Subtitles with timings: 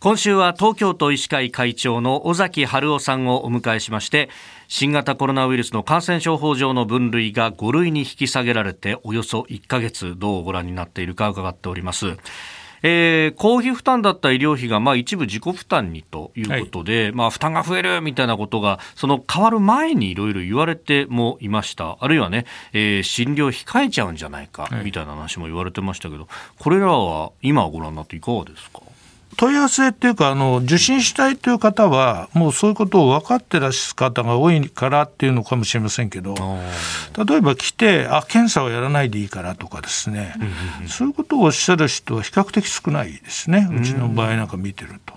[0.00, 4.30] 今週は東京都医師会会長の尾崎春夫さんをお迎えしまして
[4.68, 12.16] 新型コロナウイルスの感染症法上の分類が5類に引き下げられておよそ1ヶ月どうご覧になっているか伺っております。
[12.84, 21.98] えー、公費負担だった医療費がまあ一部自己負担にということで、はい、まあ負担が増えるみたいなことがその変わる前にいろいろ言われてもいました。
[21.98, 28.82] あるいはね、えー、診療控えちゃうんじゃないかみたいな話も言われてましたけど、はい、これらは今ご覧になっていかがですか？
[29.36, 36.34] 問い合わせっていうかあの受診したいという方はもうそういうことを分かってらっしゃる方が多いからっていうのかもしれませんけど
[37.26, 40.34] 例えば来てあ検査をやらないでいいからとかですね、
[40.86, 43.68] そういうことをおっしゃる人は比較的少ないですね。
[43.70, 45.14] うちの場合なんか見てると。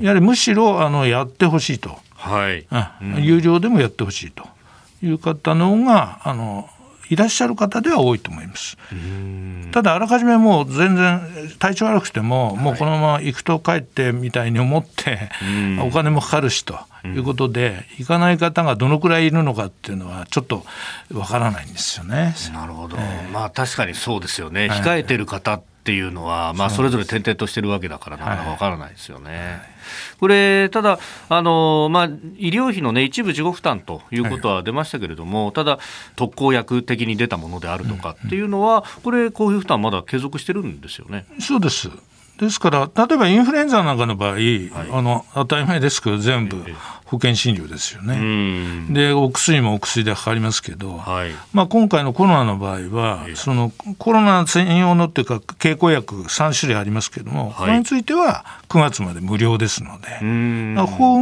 [0.00, 2.66] やはりむしろあのやってほしいと、はい
[3.02, 4.46] うん、有料でもやってほしいと
[5.02, 6.68] いう方の方があの
[7.10, 8.76] いらっしゃる方では多いと思います。
[9.72, 11.20] ただあらかじめもう全然
[11.58, 15.30] 体調悪くてももうこのまま行くと帰ってみたいに思って
[15.82, 20.64] お金もかかるしということで行かない方がどのくらいいるのかっていうのはちょっと
[21.12, 22.34] わからないんですよね。
[22.52, 29.30] なるほど、えー、まあ確かにそうですよね、控えてる方っていうのは、まあ、それぞれ点々としてるわけだからなかなかわからないですよね。
[29.30, 29.60] はいはい
[30.20, 30.98] これ、ただ、
[31.30, 32.04] あのまあ、
[32.36, 35.78] 医療費の、ね、一部自己負担ということは出ましたけれども、はい、ただ、
[36.14, 41.24] 特効薬的に出たものであるとかっていうのは、これ、公費負担、まだ継続してるんですよね。
[41.40, 41.88] そうです。
[42.38, 46.62] ですから、例えばインフルエンザなんかの場合、はい、あの当たり前ですけど、全部
[47.08, 48.86] 保険診療ですよね。
[48.90, 60.24] で、お薬もお薬でかかりますけど、はい、まあ、今回のコロナの場合は、そのコロナ専用のっていうか、経口薬3種類ありますけども、はい、これについては9月まで無料ですので、う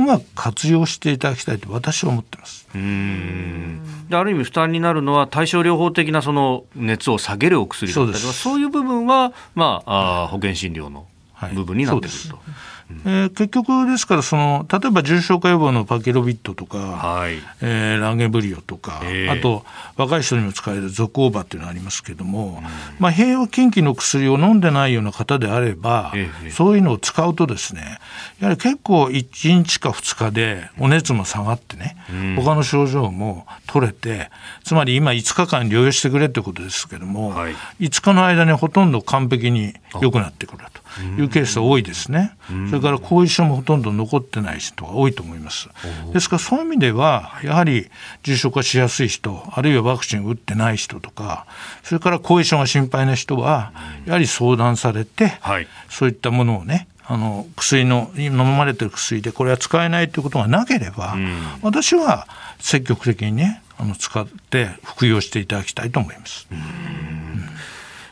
[0.05, 2.67] まく活用していただきたいと私は思ってます。
[2.75, 4.09] うん。
[4.09, 11.07] である意味負担になるのは対症療法的なその熱を下げるお薬だったりそういう部分は、まあ、あ保険診療の
[11.55, 12.35] 部分になってくると。
[12.35, 19.65] はいえー、結局ですからその例えば重症化予防のパキロビットとか、はい、えー、ランゲブリオとか、えー、あと
[19.97, 22.65] 若い人にも使えるゾコーバっていうのがありますけれども、うん、
[22.99, 27.99] まあ、併用禁忌の薬を飲んでないような方であれば、えー、そういうのを使うとですね
[28.41, 34.31] やはり結構1日か2日でお熱も下がってね、うん、他の症状も取れて
[34.63, 40.87] つまり今5日間療養してくれってことですけども、はい、5日の間にほとんど完璧に良くなってくると。
[41.19, 42.33] いうケースが多いですね、
[42.71, 45.69] それから後遺症もほとんど残ってない人が多いと思います。
[46.13, 47.91] ですからそういう意味では、やはり
[48.23, 51.47] 重症化しやすい人、あるいはワクチンを打ってない人とか、
[51.83, 53.73] それから後遺症が心配な人は、
[54.05, 55.39] やはり相談されて、
[55.89, 61.17] そういったものをね、あの薬の飲まれてる薬でこれは使えないということがなければ、
[61.63, 62.27] 私は
[62.59, 66.49] 積極的にねあの使って服用していただきたいと思います。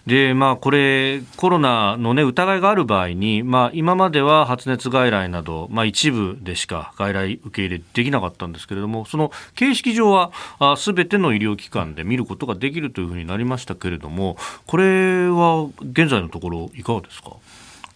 [0.06, 10.30] でまあ、これ、コロナの、ね、疑いがある場合に、まあ、今までは発熱外来など、まあ、一部でしか外来受け入れできなかったんですけれども、その形式上は
[10.76, 17.30] すべての医療機関で見ることができるというふうになりましたけれども、これは現在のところ、いかがですか？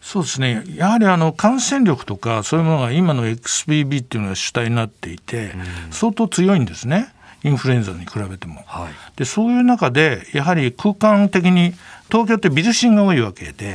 [0.00, 5.52] そうですねやはりあの感染力とかそういうものが今の XBB っていうのが主体になっていて、
[5.90, 7.12] 相当強いんですね。
[7.44, 11.72] インフルエンザに比べても、はい、でそういう中でやはり空間的に
[12.10, 13.74] 東京ってビル診が多いわけで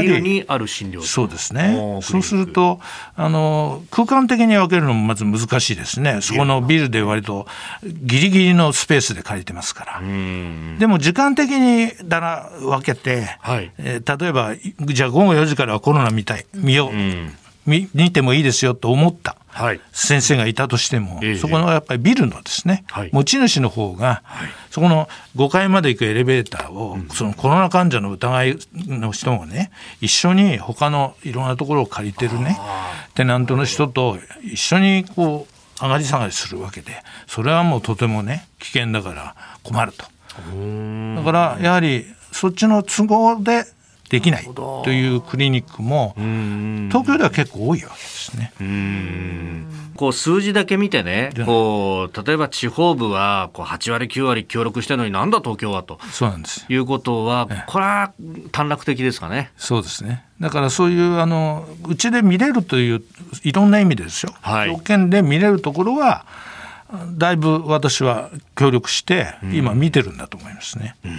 [0.00, 2.00] ビルにある診療そうですね。
[2.02, 2.80] そうすると
[3.16, 6.20] あの空間的に分けるのもまず難しいですね。
[6.20, 7.46] そこのビルで割と
[7.84, 10.00] ギリギリのスペースで借りてますから。
[10.00, 13.72] でも時間的にだら分けて、はい。
[13.78, 17.30] えー、例えばじゃあ午後4時からはコロナ見たい見よう、う見
[17.70, 19.36] 見てもいいですよと思った
[19.92, 29.70] 先生がいたとしても、はい、そこのやっぱりビルのですね、はい、持ち主の方が、はい、そこの5階まで行くエレベーターを、うん、そのコロナ患者の疑いの人がね
[30.00, 32.58] 一緒に他のいろんなところを借りてるね
[33.14, 36.92] テナントの人と一緒にこう上がり下がりするわけで
[37.26, 40.04] それはもうとてもね危険だから困ると。
[41.16, 43.64] だからやはりそっちの都合で
[44.10, 46.14] できないというクリニックも
[46.88, 48.52] 東京では結構多いわけですね。
[49.96, 58.12] こう数字だけ見てね、こう例えば地方部はこう8割9割協力してるのになんだ東京はとそうなんですいうことは、これは
[58.50, 59.52] 短絡的ですかね。
[59.56, 60.24] そうですね。
[60.40, 63.02] だからそういうあのうちで見れるという
[63.44, 64.34] いろんな意味ですよ。
[64.40, 66.24] はい、条件で見れるところは
[67.12, 70.96] だいぶ私は協力して今見てるんだと思いますね。
[71.04, 71.12] うん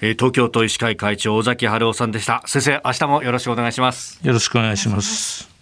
[0.00, 2.42] 東京都医師会会長尾崎春夫さんでした。
[2.46, 4.20] 先生明日もよろしくお願いします。
[4.22, 5.57] よろしくお願いします。